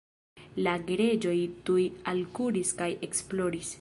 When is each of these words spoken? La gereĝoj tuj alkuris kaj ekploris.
La 0.67 0.71
gereĝoj 0.87 1.35
tuj 1.69 1.85
alkuris 2.13 2.73
kaj 2.81 2.89
ekploris. 3.11 3.69